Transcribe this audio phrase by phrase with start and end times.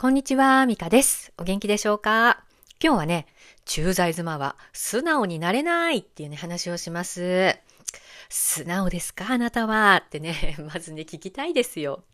[0.00, 1.32] こんにちは、ミカです。
[1.38, 2.44] お元気でしょうか？
[2.80, 3.26] 今日はね、
[3.64, 7.56] 駐在妻は素直になれないっていうね、話をします。
[8.28, 9.26] 素直ですか？
[9.30, 10.00] あなたは？
[10.06, 12.04] ってね、 まずね、聞きたいですよ。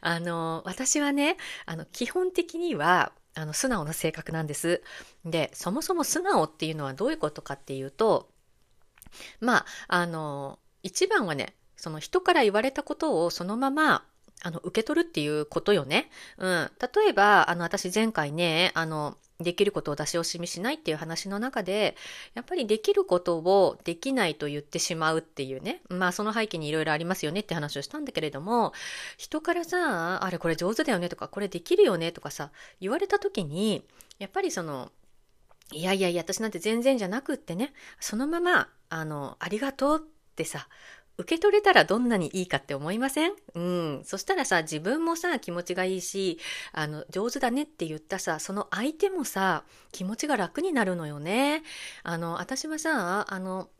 [0.00, 1.36] あの、私はね、
[1.66, 4.82] あの、基本的には、あの、素直な性格なんです。
[5.26, 8.30] で、そもそも素直っていうのはどういうことかっていうと、
[9.40, 14.06] まあ、あの、一番はね、その人から言われたことをそのまま
[14.42, 16.10] あの、受け取るっていうことよね。
[16.38, 16.70] うん。
[16.80, 21.96] 例えば、あの、私前回ね、あの、できることを出し惜しみしないっていう話の中で、
[22.34, 25.82] やっぱりできることをできないと言ってしまうっていうね。
[25.90, 28.72] まあその背景にいろいろありますよねって話をしたんだけれども、
[29.18, 33.84] 人からさ、あれこれ上手だよねとか、これできるよねとかさ、言われた時に、
[34.18, 34.90] やっぱりその、
[35.72, 40.68] いやいやいや、私なんて全然じゃなくってね、そのまま、あの、ありがとうってさ、
[41.18, 43.32] 受け取れたらどんなにいいかって思いません？
[43.54, 44.02] うん。
[44.04, 46.38] そしたらさ、自分もさ、気持ちがいいし、
[46.72, 51.62] あの、上手だねって言ったさ、その相手もさ、気持ちが楽になるのよね。
[52.02, 53.70] あの、私はさ、あの、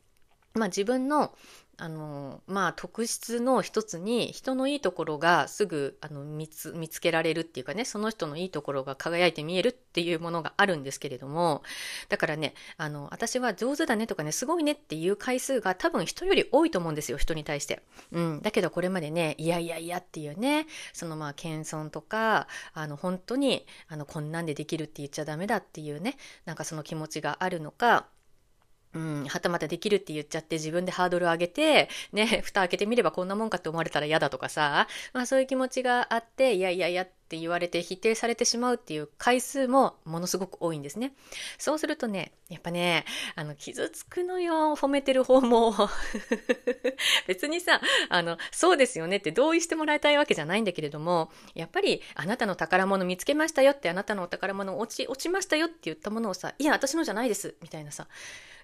[0.53, 1.35] まあ、自分の
[1.79, 11.61] あのまあ特質の一つに人のいいところがすぐあの見つ見つけられるっていうかねその人のいいところが輝いて見えるっていうものがあるんですけれども
[12.09, 17.83] だからねあの私は上手だねとかねすごいねっていう回数が多分人より多いと思うんですよ人に対して。
[18.11, 28.07] うん、だけどこれまでねいやいやいやっていうねそのまあ謙遜とかあの本当にあのこんなんでできるって言っちゃダメだっていうねなんかその気持ちがあるのか
[28.97, 41.13] うん、はたまたできるって言っちゃって自分でハードル上げて、ね、蓋開けてみればこんなもんかって思われたら嫌だとかさ、まあそういう気持ちがあって、いやいやいやって言われて否定されてしまうっていう回数もものすごく多いんですね。
[41.57, 45.75] そうするとね、やっぱね、あの、傷つくのよ、褒めてる方も。
[47.27, 58.07] 別にさ、あの、そうですよねって同意してもらいたいわけじゃないんだけれども、やっぱりあなたの宝物見つけましたよって、あなたのお宝物落ち、落ちましたよって言ったものをさ、いや、私のじゃないです、みたいなさ、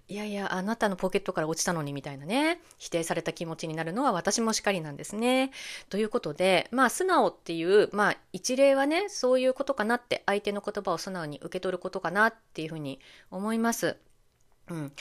[0.10, 5.52] いやいや、あなたのポケットから落ちたのにみたいなね、否定された気持ちになるのは私もしかりなんですね。
[5.90, 13.00] ということで、まあ、素直っていう、まあ、一例はね、そういうことかなって、相手の言葉を素直に受け取ることかなっていうふうに
[13.32, 13.98] 思います。
[14.70, 14.92] うん、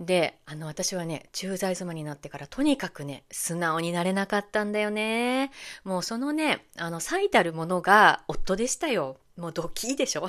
[0.00, 5.52] であの私はね駐在妻になってからとにかくね素直になれなかったんだよね。
[5.84, 9.18] もうそのねあの最たるものが夫でしたよ。
[9.36, 10.26] もうドキーでしょ。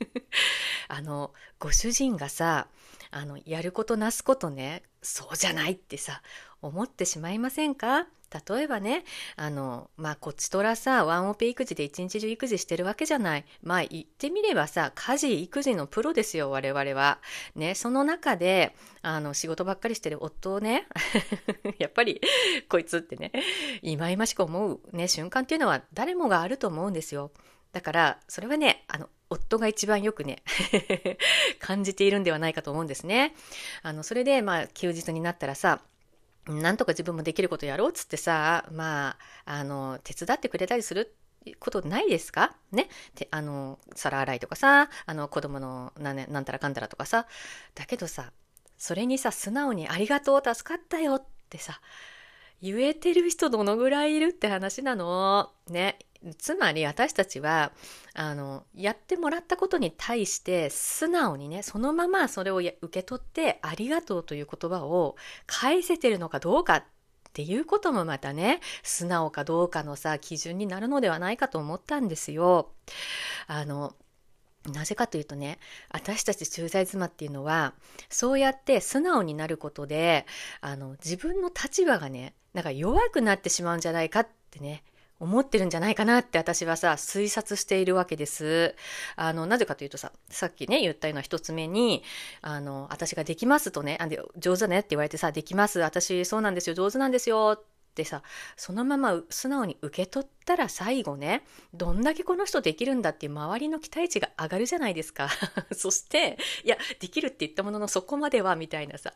[0.88, 2.68] あのご主人がさ
[3.10, 6.22] あのやることなすことねそうじゃないってさ
[6.62, 8.06] 思ってしまいませんか？
[8.48, 9.04] 例えばね
[9.34, 17.18] あのまあこっちとらさワンオペ育児で一日中育児してるわけじゃないまあ言ってみればさ家事育児のプロですよ我々は。
[17.56, 20.86] ねその中であの仕事ばっかりしてる夫をね
[21.78, 22.20] やっぱり
[22.68, 23.32] こいつってね
[23.82, 27.32] いまいましく思う、ね、瞬間っていうのは誰もがあると思うんですよ。
[27.72, 30.42] だからそれはねあの夫が一番よくね
[31.58, 33.34] 感じているんではないかと思うんですね。
[33.82, 35.80] あのそれでまあ休日になったらさ
[36.46, 41.14] なんとか自分もできることやろうっつってさまああの手伝ってくれたりする
[41.58, 42.54] ことないですか？
[42.72, 42.88] ね？
[43.30, 47.26] あの皿洗いとかさあの子供のな、ね、なんたらかんたらとかさ。
[47.74, 48.32] だけどさ
[48.76, 51.80] それにさ素直に「ありがとう助かったよ」ってさ
[52.62, 55.50] 言えてる人どのぐらいいるって話なの？
[55.68, 55.98] ね
[56.36, 57.72] つまり私たちは
[58.12, 65.16] あのやってもらったことに対して素直にねそのままそれを受け取ってありがとうという言葉を
[65.46, 66.84] 返せてるのかどうかっ
[67.32, 72.72] ていうこともまたね素直かどうかのさ基準になるのではないかと思ったんですよ。
[73.46, 73.94] あの
[74.68, 75.58] なぜかというとね
[75.90, 77.72] 私たち駐在妻っていうのは
[78.08, 80.26] そうやって素直になることで
[80.60, 84.82] あの自分の立場がねなんか弱くなってしまうんじゃないかってね
[85.20, 88.74] 思ってるんじゃないかなって私はさ、推察しているわけです。
[89.16, 92.02] あの、なぜかというとさ、さっきね、言ったような一つ目に、
[92.40, 98.22] あの、私ができますとね、あ上手だねって言われてさ、できます、私そうなんですよ、上手なんですよってさ
[98.56, 101.44] そのまま素直に受け取ったら最後ね
[101.74, 105.28] どんだけこの人できるんだっていう周りの期待値が上がるじゃないですか。
[105.76, 109.12] そしていやできるって言ったもののそこまではみたいなさ。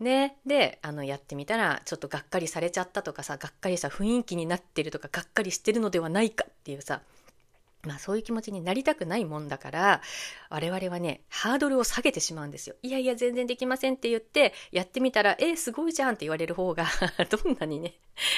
[0.00, 0.36] ね。
[0.46, 7.02] であのやってみたらちょっとがっかりされちゃったとかさがっかりした雰囲気になってるとかがっかりしてるのではないかっていうさ
[7.82, 10.02] まあそういう気持ちになりたくないもんだから、
[10.50, 12.76] 我々はね、ハードルを下げてしまうんですよ。
[12.82, 16.86] いやいや全然できませんって言って、やってみたら、え、すごいじゃんって言われる方が
[17.30, 17.94] どんなにね、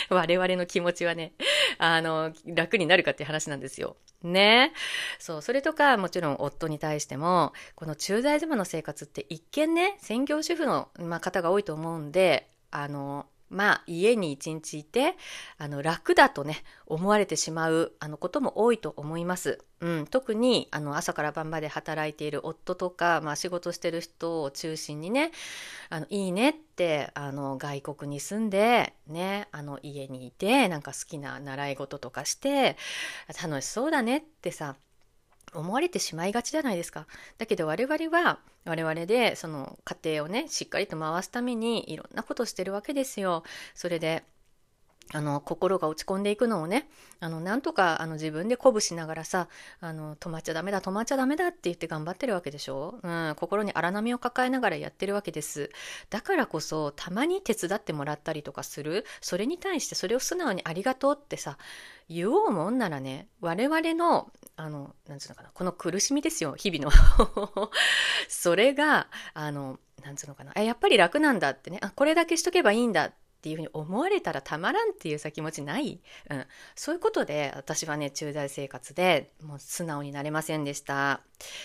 [0.08, 1.32] 我々の気持ちはね、
[1.78, 3.96] あの、楽になるかっていう話なんですよ。
[4.22, 4.72] ね。
[5.18, 15.14] そう、それとか、もちろん夫に対しても、この駐在妻の生活って一見ね、専業主婦の、まあ、方が多いと思うんで、あの、まあ家に一日いて
[15.58, 19.58] あの楽だとね思われてしまうあのことも多いと思います。
[19.80, 25.32] うん、特にあの朝から晩まで働いている夫とか、まあ、仕事してる人を中心にね
[25.90, 32.76] あのいいねってあの外国に住んで、ね、あの家にいてなんか好きな習い事とかして
[33.42, 34.76] 楽しそうだねってさ
[35.54, 37.06] 思われてしまいがちじゃないですか。
[37.38, 43.42] だけど我々は我々でその家庭をねしっかりと回すためにいろんなことしてるわけですよ。
[43.74, 44.24] それで
[45.14, 46.88] あの心が落ち込んでいくのをね
[47.20, 49.48] あのなんとかあの自分で鼓舞しながらさ
[49.80, 55.70] あの止まっちゃダメだ止まっちゃダメだって言って頑張ってるわけでしょ、うん、心に荒波を抱えながらやってるわけです。
[56.10, 59.04] だからこそたまに手伝ってもらったりとかする。
[59.20, 61.58] それに対してそれを素直にありがとうってさ
[62.08, 67.70] 言おうもんならね我々のあのなんつうのかなこの苦しみですよ日々の。
[68.28, 73.12] それがあのなんつうのかなやっぱり楽なんだってねあこれだけしとけばいいんだっ
[73.42, 75.98] っていうふうに思われたらたまらんっていうさ気持ちない、
[76.30, 76.46] うん、
[76.76, 81.20] そういうことで私はね駐在生活でもう素直になれませんでした。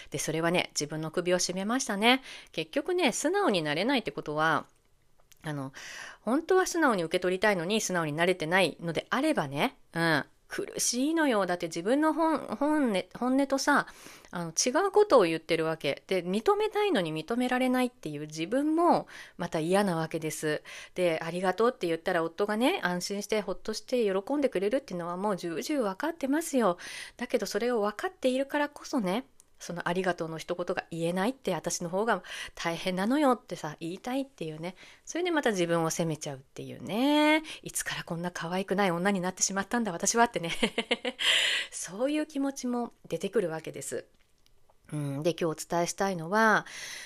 [0.09, 2.23] でそれはね自分の首を絞めましたね。
[2.51, 4.65] 結局ね素直になれないってことは
[5.43, 5.71] あの
[6.21, 11.45] 本当は素直に受け取りたいのに素直になれてないのであればね、うん、苦しいのよ。
[11.45, 13.87] だって自分の本本音本音とさ
[14.31, 16.03] あの違うことを言ってるわけ。
[16.07, 19.07] で認めたいのに認められないっていう自分も
[19.37, 20.61] また嫌なわけです。
[20.95, 26.77] でありがとうって言ったら夫がね安心してほっとして喜んでくれるっていうのはもう重々分かってますよ。
[27.17, 29.25] だけどそれを分かっているからこそね
[29.59, 32.21] そのありがとうの一言が言えないって私の方が
[32.55, 34.75] 大変なのよってさ言いたいっていうね
[35.05, 40.51] それでまた自分を責めちゃうっていうねいつからこんな可愛くない女になってしまったんだ私はってね
[41.71, 44.05] そういう気持ちも出てくるわけです。
[44.93, 46.65] うん、で今日お伝えしたいのは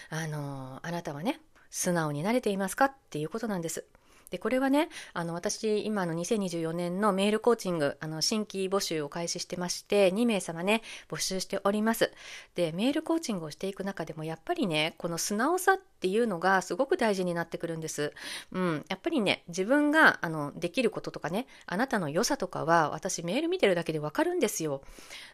[0.09, 3.85] あのあなたはね素直になれていますかっていうことなんです。
[4.31, 12.13] で、これはね、あの、私、今の2024年のメールコーチング、あの、新規募集を開始してまして、2名様ね、募集しております。
[12.55, 18.11] で、メールコーチングをしていく中でも、やっぱりね、この素直さっていうのがすごく大事になってくるんです。
[18.51, 24.81] うん、やっぱりね、自分が、あの、できることとかね、あなたの良さとかは、私、メール見てるだけでわかるんですよ。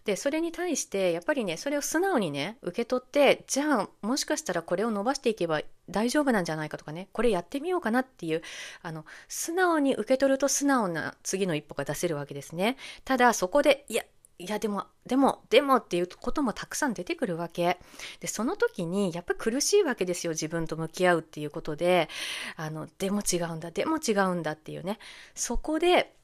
[0.03, 8.41] で、それに対して、やっぱりね、それを素直にね、受け取って、じゃあ、もしかしたらこれを伸ばしていけば大丈夫なんじゃないかとかね、これやってみようかなっていう、
[8.81, 12.75] あの、素直に受け取ると素直な次の一歩が出せるわけですね。
[13.05, 14.03] ただそこで、いや、
[14.39, 17.80] いやでも、でも、でもっていうこともたくさん出てくるわけ。
[18.19, 20.31] で、その時にやっぱ苦しいわけですよ。
[20.31, 22.07] 自分と向き合うっていうことで、
[22.56, 25.00] あの、でも違うんだ、でも違うんだっていうね。
[25.34, 26.16] そこで、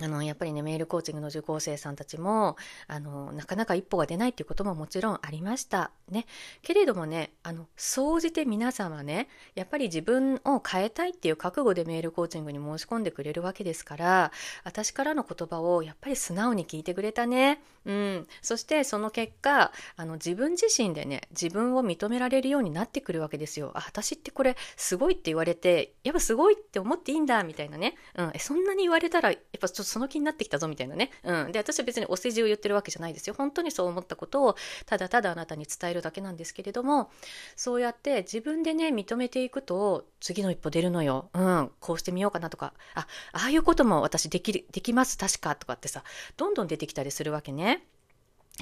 [0.00, 2.56] あの、やっぱりね、メールコーチングの受講生さんたちも、
[2.86, 5.90] あの、なかなか一歩が出ないっていうことももちろんありました。
[6.08, 6.26] ね。
[6.62, 17.60] けれどもね、あの、総じて皆様ね、やっぱり自分を変えたいっていう覚悟でメールコーチングに申し込んでくれるわけですから、私からの言葉をやっぱり素直に聞いてくれたね。
[17.84, 18.26] うん。
[18.42, 23.72] そしてその結果、あの、自分自身でね、自分を認められるようになってくるわけですよ。
[23.74, 27.96] あ、私ってこれすごいって言われて、やっぱすごいって思っていいんだ、みたいなね。
[28.14, 28.30] うん。
[28.34, 31.10] え、そんなに言われたら、やっぱちょっとその気になってきたぞみたいなね。
[31.24, 31.52] うん。
[31.52, 33.34] で、私は別にお世辞を言ってるわけじゃないですよ。
[33.36, 34.56] 本当にそう思ったことを
[34.86, 37.10] ただただあなたに伝えるだけなんですけれども、
[37.56, 41.30] そうやって自分でね、認めていくと、次の一歩出るのよ。
[41.32, 41.70] うん。
[41.80, 46.04] こうしてみようかなとか、あ、ああいうことも私できる、できます、確かとかってさ、
[46.36, 47.84] どんどん出てきたりするわけね。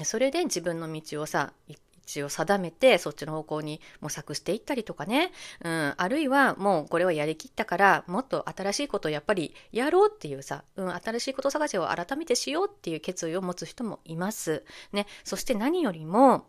[0.03, 1.53] それで自分の道をさ
[2.07, 5.31] 値を定めてそっちの方向に模索していったりとかね、
[5.63, 14.63] うん、あるいはもうこれはやりきったからもっと新しいことをやっぱりやろうっていうさ、うん、新しいこと探しを改めてしようっていう決意を持つ人もいます。
[14.91, 16.47] ね、そして何よりも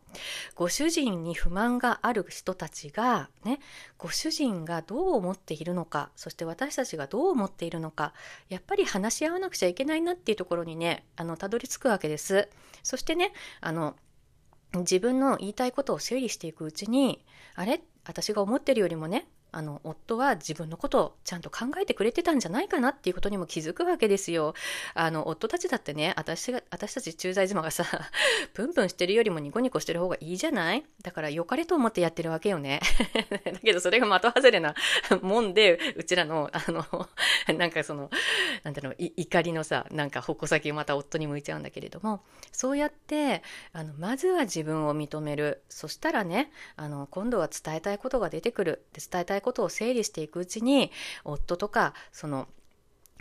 [0.54, 3.58] ご主人に不満がある人たちがね
[3.98, 8.14] ご主人がどう思っているのかそして私たちがどう思っているのか
[8.48, 12.48] やっぱり話し合わなくちゃいけないなっていうところにねあのたどり着くわけです。
[12.82, 13.96] そしてねあの
[14.74, 17.80] 自分の言いたいことを整理していくうちにあれ？
[18.04, 24.54] 私が思ってるよりもねあの夫は自分のことをちゃんと考えてくれてたんじゃないかなっていうことにも気づくわけですよ。
[24.94, 27.84] あの夫たちだってね私が私たち駐在妻がさ
[28.54, 30.84] プンプンしてるよりもニコニコしてる方がいいじゃない？
[31.02, 32.80] だから良かれと思ってやってるわけよね。
[33.44, 34.74] だけどそれが的外れな
[35.22, 37.08] もんでうちらのあの
[37.56, 38.10] なんかその
[38.64, 50.92] なんていうの怒りのさなんか矛先をまた夫に向いちゃうんだけれどもそうやってあのまずは自分を認めるそしたらねあの今度は伝えたいことが出てくる伝えたいいことを整理していくうちに
[51.24, 52.46] 夫とかその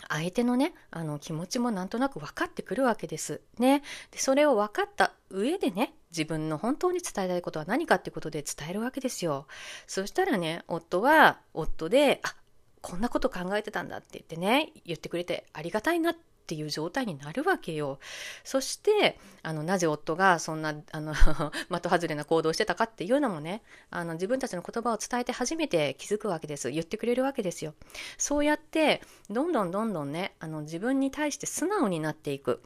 [0.09, 3.41] 相手のねあの気持ちもなんとなく分かってくるわけです。
[3.57, 3.81] ね、
[4.11, 9.47] でそれを分かった上でね自分の本当に伝えたいことは何かっていうことで伝えるわけですよ。
[9.87, 12.35] そしたらね夫は夫であ
[12.81, 16.15] こんなこと考えてたんだって言ってね、言ってくれてありがたいなっ
[16.47, 17.99] っていう状態になるわけよ。
[18.45, 21.13] そして、あの、なぜ夫がそんな、あの
[21.69, 26.71] 的外れな行動をしてたかっていうのもね、あの、自分たちの言葉を伝えて初めて気づくわけです。
[26.71, 27.73] 言ってくれるわけですよ。
[28.17, 32.63] そうやって、どんどんどんどんね、あの、自分に対して素直になっていく。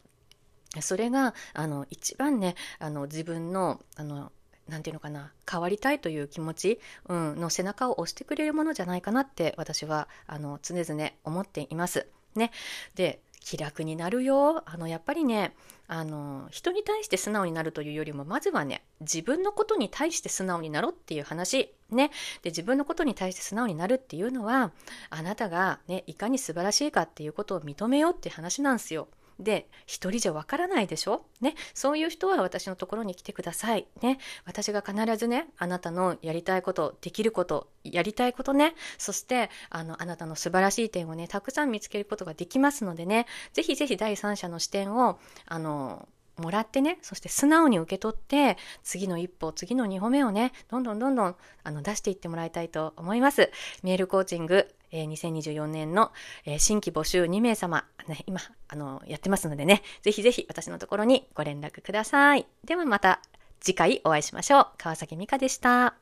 [0.79, 4.31] それが、あの、一番ね、あの、自分の、あの、
[4.67, 12.07] なんていうのかな変わりたいという気持ち、うん、の背中を押してくれるものじゃないかなって私はあの常々思っています。
[12.35, 12.51] ね、
[12.95, 14.63] で気楽になるよ。
[14.65, 15.53] あのやっぱりね
[15.87, 21.73] あの人に対して素直になるというよりもまずはね自分のことに対して素直になろうっていう話。
[21.89, 22.11] ね。
[22.43, 24.71] で自分のことに対して素直になるっていうのは
[25.09, 29.09] あなたがねいかに素晴らしいかっていうことを認めようっていう話なんですよ。
[29.43, 31.25] で、一人じゃわからないでしょ？
[31.41, 31.55] ね。
[31.73, 33.87] そういう人は私のところに来てください。
[34.01, 34.19] ね。
[34.45, 46.07] 私が必ずね、あなたのやりたいこと、できること、やりたいことね、そして、あの、あなたの素晴らしい点をね、たくさん見つけることができますのでね、ぜひぜひ第三者の視点を、あの、
[46.41, 53.51] もらってね、そして素直に受け取って、次の一歩、次の二歩目をね、どんどんどんどんあの出していってもらいたいと思います。
[53.83, 56.11] メールコーチング、えー、2024年の、
[56.45, 62.45] えー、新規募集2名様、ね、今、あの、やってますのでね、ぜひぜひ私のところにご連絡ください。
[62.63, 63.21] ではまた
[63.59, 64.67] 次回お会いしましょう。
[64.77, 65.95] 川崎美香でした。